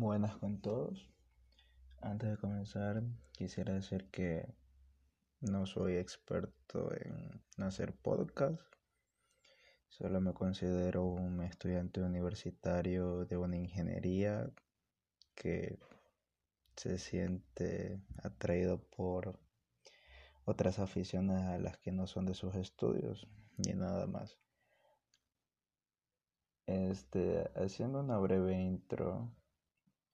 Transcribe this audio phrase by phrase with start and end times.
[0.00, 1.10] Buenas con todos.
[2.00, 3.02] Antes de comenzar,
[3.32, 4.46] quisiera decir que
[5.40, 8.62] no soy experto en hacer podcast.
[9.88, 14.48] Solo me considero un estudiante universitario de una ingeniería
[15.34, 15.80] que
[16.76, 19.40] se siente atraído por
[20.44, 23.26] otras aficiones a las que no son de sus estudios
[23.56, 24.38] y nada más.
[26.66, 29.34] Este, haciendo una breve intro,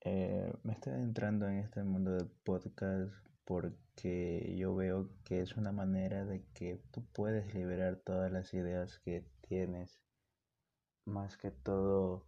[0.05, 3.11] eh, me estoy entrando en este mundo del podcast
[3.43, 8.99] porque yo veo que es una manera de que tú puedes liberar todas las ideas
[8.99, 9.99] que tienes,
[11.05, 12.27] más que todo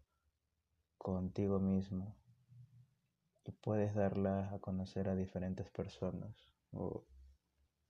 [0.98, 2.16] contigo mismo,
[3.46, 6.36] y puedes darlas a conocer a diferentes personas,
[6.72, 7.06] o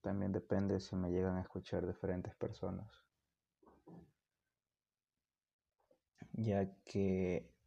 [0.02, 2.92] también depende si me llegan a escuchar diferentes personas,
[6.34, 7.57] ya que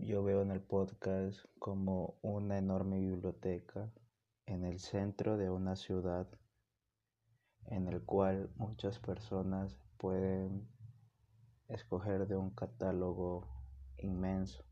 [0.00, 3.90] yo veo en el podcast como una enorme biblioteca
[4.46, 6.26] en el centro de una ciudad
[7.66, 10.68] en el cual muchas personas pueden
[11.68, 13.46] escoger de un catálogo
[13.98, 14.64] inmenso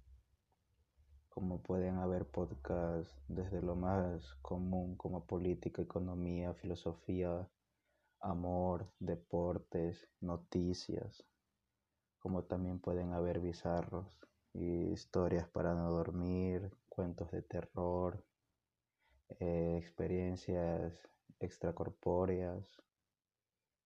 [1.29, 7.47] como pueden haber podcasts desde lo más común como política, economía, filosofía,
[8.21, 11.27] amor, deportes, noticias,
[12.19, 14.19] como también pueden haber bizarros
[14.65, 18.25] historias para no dormir, cuentos de terror,
[19.41, 21.09] eh, experiencias
[21.41, 22.83] extracorpóreas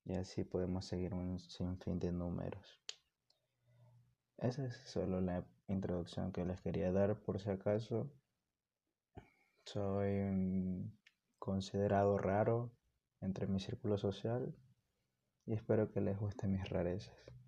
[0.05, 2.81] y así podemos seguir un sinfín de números.
[4.39, 8.11] Esa es solo la introducción que les quería dar por si acaso.
[9.65, 10.91] Soy
[11.39, 12.73] considerado raro
[13.21, 14.55] entre mi círculo social
[15.47, 17.40] y espero que les gusten mis rarezas.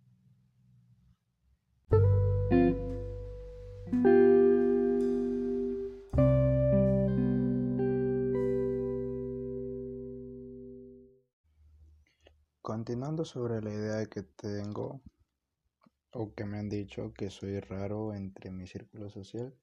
[12.83, 15.01] Continuando sobre la idea que tengo
[16.11, 19.55] o que me han dicho que soy raro entre mi círculo social,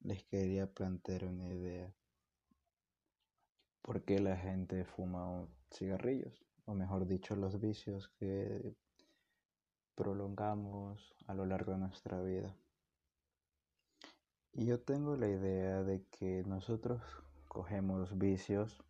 [0.00, 1.92] les quería plantear una idea.
[3.82, 6.46] ¿Por qué la gente fuma cigarrillos?
[6.64, 8.74] O mejor dicho, los vicios que
[9.94, 12.56] prolongamos a lo largo de nuestra vida.
[14.54, 17.02] Y yo tengo la idea de que nosotros
[17.48, 18.82] cogemos vicios,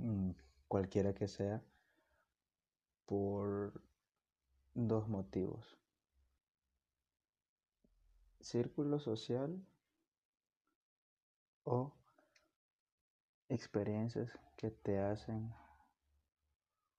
[0.00, 0.32] mm,
[0.66, 1.62] cualquiera que sea,
[3.06, 3.80] por
[4.74, 5.76] dos motivos.
[8.40, 9.60] Círculo social
[11.64, 11.92] o
[13.48, 15.52] experiencias que te hacen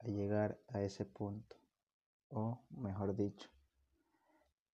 [0.04, 1.56] llegar a ese punto.
[2.30, 3.50] O mejor dicho,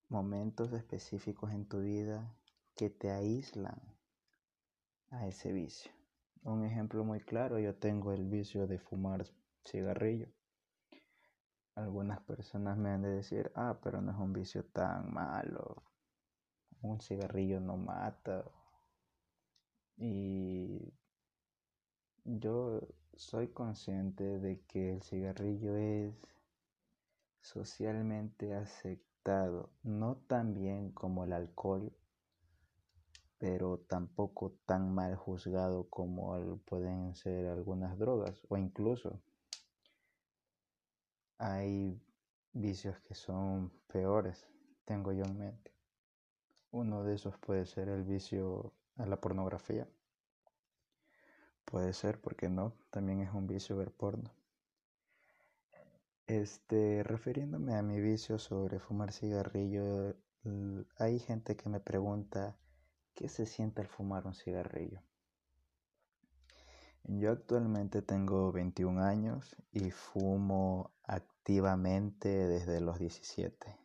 [0.07, 2.33] momentos específicos en tu vida
[2.75, 3.81] que te aíslan
[5.09, 5.91] a ese vicio.
[6.43, 9.25] Un ejemplo muy claro, yo tengo el vicio de fumar
[9.65, 10.29] cigarrillo
[11.79, 15.83] algunas personas me han de decir, ah, pero no es un vicio tan malo.
[16.81, 18.45] Un cigarrillo no mata.
[19.97, 20.93] Y
[22.23, 22.81] yo
[23.15, 26.13] soy consciente de que el cigarrillo es
[27.41, 31.91] socialmente aceptado, no tan bien como el alcohol,
[33.37, 39.21] pero tampoco tan mal juzgado como pueden ser algunas drogas o incluso
[41.39, 41.99] hay
[42.53, 44.45] vicios que son peores,
[44.85, 45.71] tengo yo en mente.
[46.71, 49.87] Uno de esos puede ser el vicio a la pornografía.
[51.65, 54.31] Puede ser, porque no, también es un vicio ver porno.
[56.27, 60.15] Este, refiriéndome a mi vicio sobre fumar cigarrillo,
[60.97, 62.55] hay gente que me pregunta
[63.15, 65.01] qué se siente al fumar un cigarrillo.
[67.03, 73.77] Yo actualmente tengo 21 años y fumo activamente desde los 17.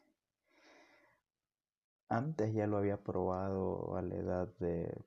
[2.08, 5.04] Antes ya lo había probado a la edad de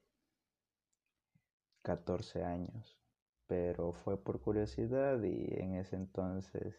[1.83, 2.97] 14 años,
[3.45, 6.75] pero fue por curiosidad y en ese entonces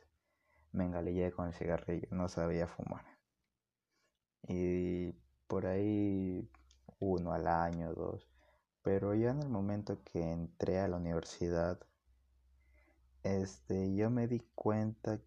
[0.73, 3.07] me engalillé con el cigarrillo, no sabía fumar.
[4.47, 5.13] Y
[5.47, 6.51] por ahí
[6.99, 8.29] uno al año, dos.
[8.89, 11.79] Pero ya en el momento que entré a la universidad,
[13.23, 15.21] este, yo me di cuenta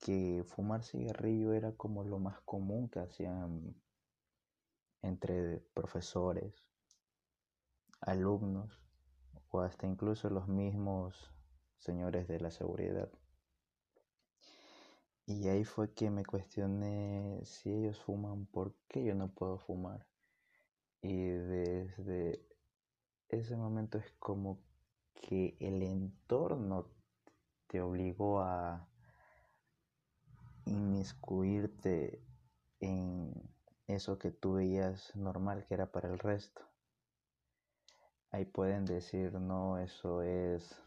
[0.00, 3.76] que fumar cigarrillo era como lo más común que hacían
[5.02, 6.54] entre profesores,
[8.00, 8.80] alumnos
[9.50, 11.30] o hasta incluso los mismos
[11.76, 13.10] señores de la seguridad.
[15.26, 20.06] Y ahí fue que me cuestioné si ellos fuman, ¿por qué yo no puedo fumar?
[21.02, 22.53] Y desde
[23.34, 24.60] ese momento es como
[25.14, 26.88] que el entorno
[27.66, 28.88] te obligó a
[30.66, 32.22] inmiscuirte
[32.80, 33.32] en
[33.86, 36.62] eso que tú veías normal que era para el resto.
[38.30, 40.82] Ahí pueden decir, no, eso es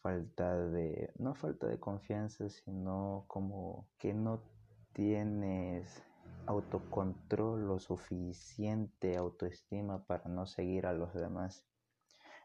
[0.00, 4.42] falta de, no falta de confianza, sino como que no
[4.92, 6.02] tienes
[6.46, 11.64] autocontrol lo suficiente, autoestima para no seguir a los demás.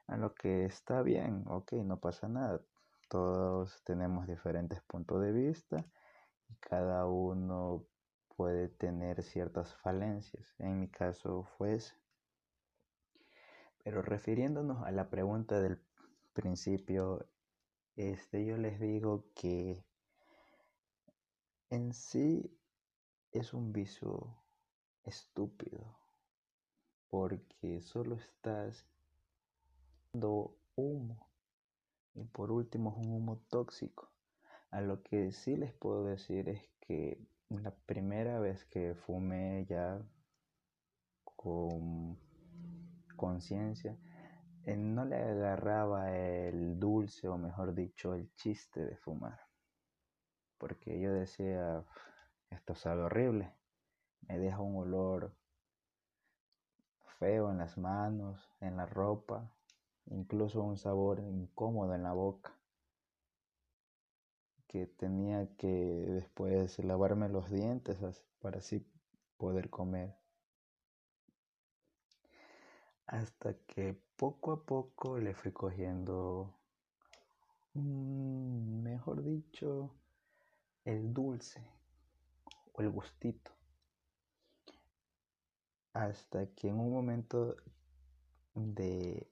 [0.07, 2.62] A lo que está bien, ok, no pasa nada.
[3.09, 5.86] Todos tenemos diferentes puntos de vista
[6.50, 7.86] y cada uno
[8.36, 10.56] puede tener ciertas falencias.
[10.59, 11.95] En mi caso fue ese.
[13.83, 15.81] Pero refiriéndonos a la pregunta del
[16.33, 17.27] principio,
[17.95, 19.83] este, yo les digo que
[21.69, 22.61] en sí
[23.31, 24.36] es un vicio
[25.04, 25.98] estúpido
[27.10, 28.86] porque solo estás
[30.13, 31.30] dando humo
[32.13, 34.12] y por último es un humo tóxico.
[34.69, 37.19] A lo que sí les puedo decir es que
[37.50, 40.01] la primera vez que fumé ya
[41.36, 42.18] con
[43.16, 43.98] conciencia,
[44.66, 49.39] eh, no le agarraba el dulce o mejor dicho el chiste de fumar.
[50.57, 51.83] Porque yo decía,
[52.51, 53.51] esto sabe horrible,
[54.27, 55.33] me deja un olor
[57.18, 59.51] feo en las manos, en la ropa,
[60.06, 62.53] incluso un sabor incómodo en la boca
[64.68, 67.98] que tenía que después lavarme los dientes
[68.39, 68.86] para así
[69.38, 70.15] poder comer.
[73.06, 76.54] Hasta que poco a poco le fui cogiendo,
[77.74, 79.94] mejor dicho,
[80.86, 81.81] el dulce
[82.73, 83.51] o el gustito.
[85.94, 87.56] Hasta que en un momento
[88.56, 89.27] de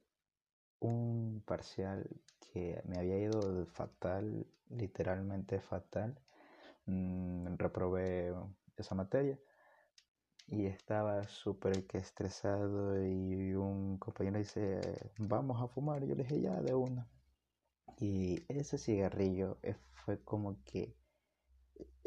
[0.80, 2.08] un parcial
[2.40, 6.20] que me había ido fatal, literalmente fatal,
[6.86, 8.34] mm, reprobé
[8.78, 9.40] esa materia
[10.48, 14.82] y estaba súper que estresado y un compañero dice,
[15.18, 17.08] vamos a fumar, yo le dije ya de una.
[18.00, 19.58] Y ese cigarrillo
[19.94, 20.96] fue como que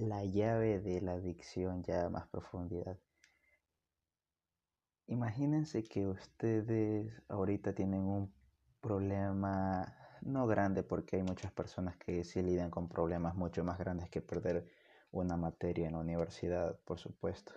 [0.08, 2.98] la llave de la adicción ya a más profundidad.
[5.06, 8.32] Imagínense que ustedes ahorita tienen un
[8.80, 14.08] problema no grande porque hay muchas personas que sí lidian con problemas mucho más grandes
[14.10, 14.66] que perder
[15.10, 17.52] una materia en la universidad, por supuesto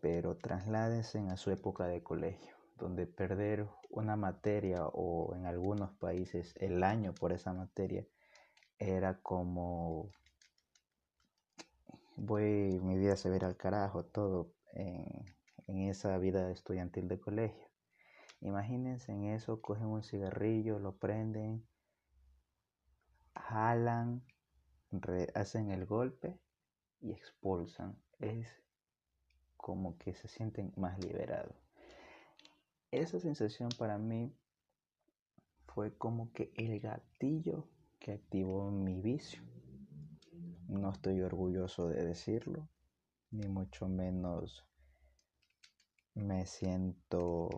[0.00, 6.54] pero trasládense a su época de colegio, donde perder una materia o en algunos países
[6.56, 8.06] el año por esa materia
[8.78, 10.10] era como
[12.18, 15.36] voy, mi vida se verá al carajo, todo en,
[15.66, 17.68] en esa vida estudiantil de colegio.
[18.40, 21.66] Imagínense en eso, cogen un cigarrillo, lo prenden,
[23.34, 24.22] jalan,
[25.34, 26.38] hacen el golpe
[27.00, 27.96] y expulsan.
[28.18, 28.48] Es
[29.56, 31.56] como que se sienten más liberados.
[32.90, 34.34] Esa sensación para mí
[35.66, 37.68] fue como que el gatillo
[37.98, 39.42] que activó mi vicio.
[40.68, 42.68] No estoy orgulloso de decirlo,
[43.30, 44.66] ni mucho menos
[46.14, 47.48] me siento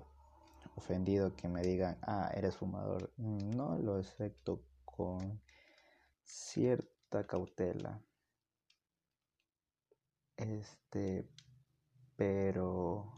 [0.76, 3.12] ofendido que me digan, ah, eres fumador.
[3.16, 5.42] No lo acepto con
[6.22, 8.00] cierta cautela.
[10.36, 11.28] Este,
[12.14, 13.12] pero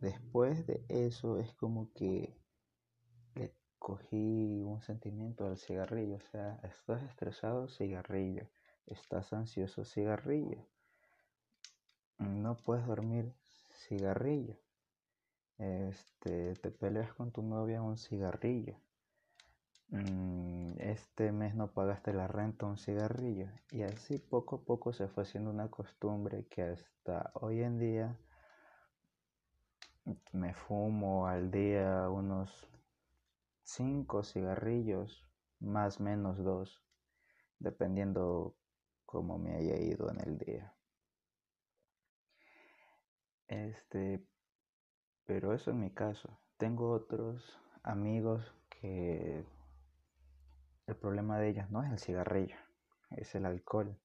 [0.00, 2.40] después de eso es como que
[3.34, 6.16] le cogí un sentimiento al cigarrillo.
[6.16, 8.48] O sea, estás estresado, cigarrillo.
[8.86, 10.66] Estás ansioso, cigarrillo.
[12.18, 13.32] No puedes dormir,
[13.88, 14.56] cigarrillo.
[15.58, 18.76] Este, te peleas con tu novia, un cigarrillo.
[19.88, 23.48] Mm, este mes no pagaste la renta, un cigarrillo.
[23.70, 28.16] Y así poco a poco se fue haciendo una costumbre que hasta hoy en día
[30.32, 32.68] me fumo al día unos
[33.62, 35.26] cinco cigarrillos,
[35.60, 36.82] más menos dos,
[37.58, 38.56] dependiendo
[39.10, 40.72] cómo me haya ido en el día.
[43.48, 44.24] Este,
[45.26, 46.38] pero eso en mi caso.
[46.56, 49.44] Tengo otros amigos que
[50.86, 52.56] el problema de ellos no es el cigarrillo,
[53.10, 53.98] es el alcohol.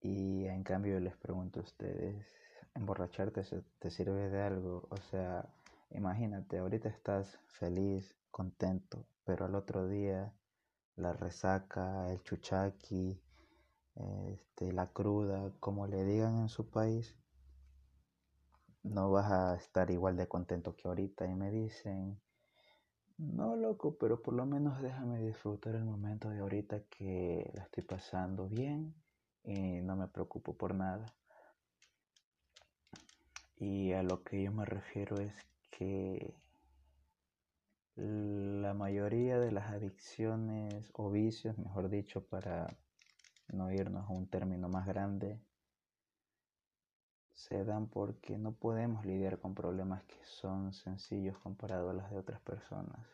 [0.00, 2.26] Y en cambio les pregunto a ustedes,
[2.74, 3.42] ¿emborracharte
[3.80, 4.86] te sirve de algo?
[4.90, 5.48] O sea,
[5.90, 10.32] imagínate, ahorita estás feliz, contento, pero al otro día
[10.96, 13.20] la resaca, el chuchaqui,
[13.96, 17.16] este, la cruda, como le digan en su país,
[18.82, 22.20] no vas a estar igual de contento que ahorita y me dicen,
[23.18, 27.84] no loco, pero por lo menos déjame disfrutar el momento de ahorita que la estoy
[27.84, 28.94] pasando bien
[29.44, 31.06] y no me preocupo por nada.
[33.56, 35.34] Y a lo que yo me refiero es
[35.70, 36.34] que
[37.94, 42.66] la mayoría de las adicciones o vicios, mejor dicho, para
[43.52, 45.40] no irnos a un término más grande,
[47.32, 52.18] se dan porque no podemos lidiar con problemas que son sencillos comparados a los de
[52.18, 53.06] otras personas.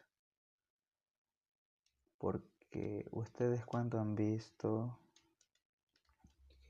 [2.19, 4.99] Porque ustedes cuando han visto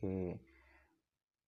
[0.00, 0.40] que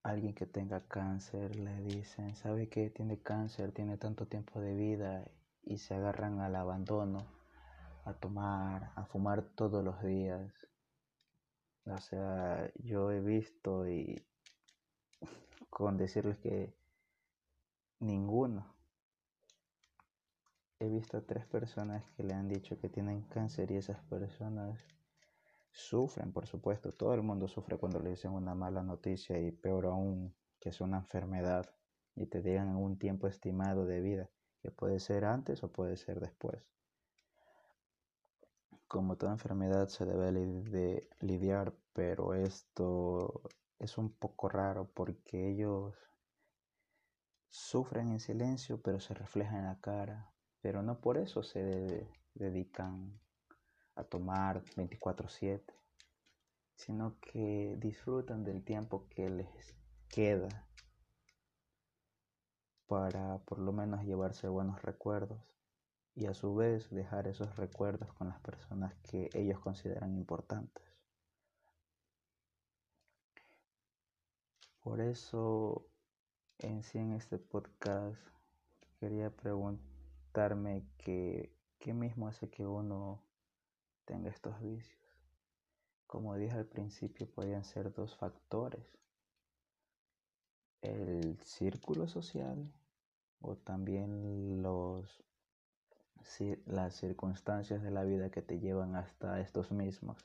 [0.03, 5.25] alguien que tenga cáncer le dicen, sabe que tiene cáncer, tiene tanto tiempo de vida
[5.63, 7.25] y se agarran al abandono,
[8.05, 10.51] a tomar, a fumar todos los días.
[11.85, 14.23] O sea, yo he visto y
[15.69, 16.75] con decirles que
[17.99, 18.75] ninguno.
[20.79, 24.79] He visto a tres personas que le han dicho que tienen cáncer y esas personas
[25.71, 26.93] sufren, por supuesto.
[26.93, 30.81] Todo el mundo sufre cuando le dicen una mala noticia y peor aún que es
[30.81, 31.65] una enfermedad
[32.15, 34.29] y te digan un tiempo estimado de vida,
[34.61, 36.63] que puede ser antes o puede ser después.
[38.91, 43.41] Como toda enfermedad se debe de lidiar, pero esto
[43.79, 45.95] es un poco raro porque ellos
[47.49, 53.17] sufren en silencio, pero se refleja en la cara, pero no por eso se dedican
[53.95, 55.73] a tomar 24/7,
[56.75, 59.73] sino que disfrutan del tiempo que les
[60.09, 60.67] queda
[62.87, 65.60] para por lo menos llevarse buenos recuerdos
[66.15, 70.83] y a su vez dejar esos recuerdos con las personas que ellos consideran importantes.
[74.83, 75.85] Por eso,
[76.57, 78.19] en sí, en este podcast,
[78.99, 83.21] quería preguntarme qué, qué mismo hace que uno
[84.05, 84.99] tenga estos vicios.
[86.07, 88.85] Como dije al principio, podían ser dos factores.
[90.81, 92.73] El círculo social
[93.39, 95.23] o también los,
[96.65, 100.17] las circunstancias de la vida que te llevan hasta estos mismos.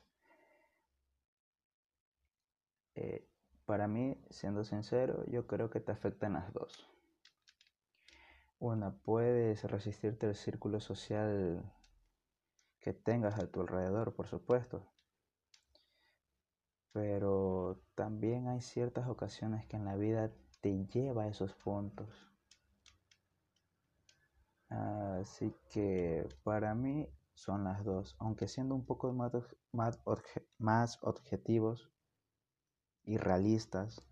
[2.95, 3.27] Eh,
[3.65, 6.87] para mí, siendo sincero, yo creo que te afectan las dos.
[8.59, 11.71] Una, puedes resistirte al círculo social
[12.79, 14.87] que tengas a tu alrededor, por supuesto.
[16.91, 22.31] Pero también hay ciertas ocasiones que en la vida te lleva a esos puntos.
[24.69, 29.31] Así que para mí son las dos, aunque siendo un poco más,
[30.57, 31.91] más objetivos,
[33.07, 34.03] y realistas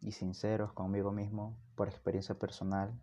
[0.00, 2.98] y sinceros conmigo mismo por experiencia personal,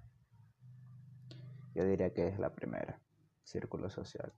[1.75, 3.01] yo diría que es la primera,
[3.43, 4.33] círculo social.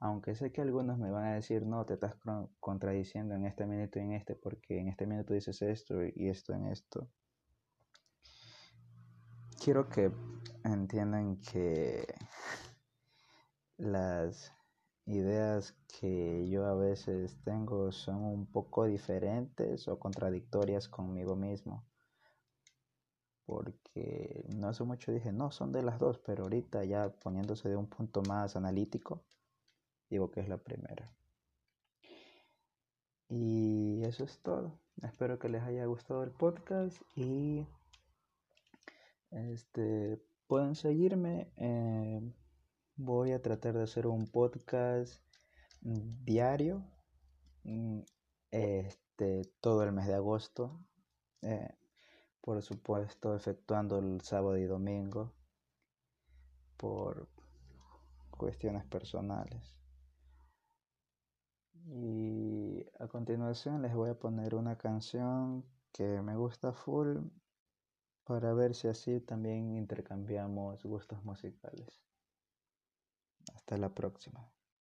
[0.00, 2.14] Aunque sé que algunos me van a decir, no, te estás
[2.58, 6.52] contradiciendo en este minuto y en este, porque en este minuto dices esto y esto
[6.52, 7.08] en esto.
[9.62, 10.10] Quiero que
[10.64, 12.06] entiendan que
[13.76, 14.54] las
[15.04, 21.84] ideas que yo a veces tengo son un poco diferentes o contradictorias conmigo mismo.
[23.44, 27.76] Porque no hace mucho dije, no, son de las dos, pero ahorita ya poniéndose de
[27.76, 29.26] un punto más analítico,
[30.08, 31.12] digo que es la primera.
[33.28, 34.80] Y eso es todo.
[35.02, 37.66] Espero que les haya gustado el podcast y
[39.30, 41.52] este pueden seguirme.
[42.96, 45.22] Voy a tratar de hacer un podcast
[45.80, 46.84] diario
[47.64, 48.00] mm,
[48.50, 50.78] este, todo el mes de agosto.
[51.42, 51.70] Eh,
[52.40, 55.32] por supuesto, efectuando el sábado y domingo
[56.76, 57.28] por
[58.30, 59.78] cuestiones personales.
[61.86, 67.18] Y a continuación les voy a poner una canción que me gusta full
[68.24, 72.02] para ver si así también intercambiamos gustos musicales.
[73.54, 74.50] Hasta la próxima.